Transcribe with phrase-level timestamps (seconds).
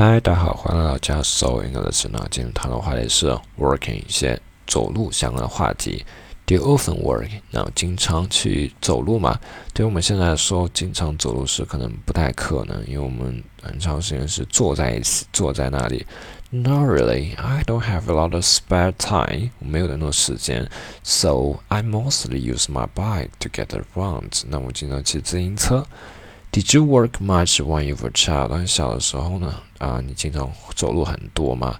[0.00, 2.24] 嗨，大家好，欢迎来到加速 English 呢。
[2.30, 6.06] 今天谈的话题是 working 一些走路相关的话题。
[6.46, 7.28] Do you often work？
[7.50, 9.40] 那经常去走路嘛？
[9.74, 16.06] 对于我们现在来说，经常走路是可能不太可能，因为我们很长时间是坐在一起，坐在那里。
[16.50, 17.34] Not really.
[17.34, 19.50] I don't have a lot of spare time.
[19.58, 20.70] 我没有很多时间
[21.02, 24.44] ，so I mostly use my bike to get around.
[24.46, 25.84] 那我经常骑自行车。
[26.57, 28.49] Did you work much when you were a child？
[28.49, 29.55] 当小的时候呢？
[29.79, 31.79] 啊，你经常走路很多吗？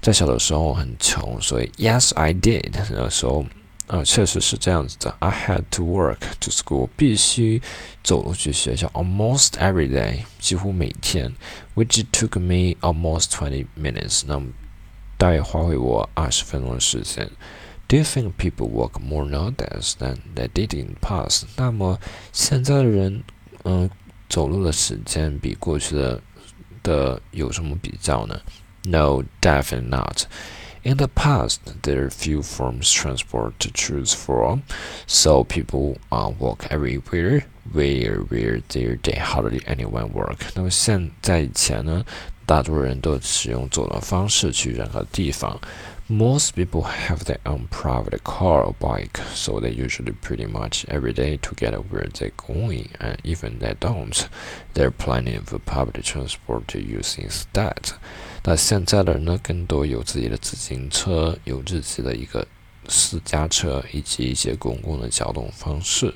[0.00, 2.70] 在小的时候很穷，所以 Yes, I did。
[2.72, 3.46] 那个时候，
[3.86, 5.14] 啊，确实是这样子的。
[5.20, 7.62] I had to walk to school，必须
[8.02, 11.32] 走路去学校，almost every day，几乎每天，
[11.76, 14.24] which took me almost twenty minutes。
[14.26, 14.48] 那么
[15.16, 17.30] 大约花费我二十分钟的时间。
[17.86, 21.44] Do you think people walk more nowadays than they did in the past？
[21.56, 22.00] 那么
[22.32, 23.22] 现在的人
[23.66, 23.88] 嗯，
[24.28, 26.20] 走路的时间比过去的
[26.82, 28.40] 的有什么比较呢？
[28.84, 30.24] No, definitely not.
[30.84, 34.62] In the past, there are few forms transport to choose from,
[35.06, 40.38] so people uh, walk everywhere, where where there they hardly anyone walk.
[40.56, 42.04] 那么现在以前呢，
[42.47, 45.59] 大多数人都使用走的方式去任何地方。
[46.09, 51.37] most people have their own private car or bike, so they usually pretty much every day
[51.41, 54.25] to get where they're going, and even they don't,
[54.73, 57.91] there are plenty of public transport to use instead.
[58.45, 62.47] 那现在的人呢，更多有自己的自行车，有自己的一个
[62.87, 66.13] 私家车，以及一些公共的交通方式。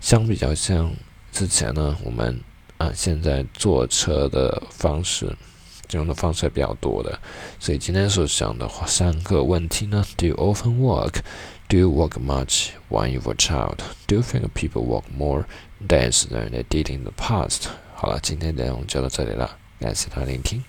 [0.00, 0.92] 相比较像
[1.30, 2.40] 之前呢，我们
[2.78, 5.32] 啊现在坐车的方式。
[5.89, 7.19] 这种的方式比较多的，
[7.59, 11.19] 所以今天所讲的话，三个问题呢：Do you often walk?
[11.67, 13.79] Do you walk much when you were a child?
[14.07, 15.45] Do you think people walk more
[15.87, 17.69] days than they did in the past?
[17.95, 20.63] 好了，今天的内容就到这里了，感谢大家聆听。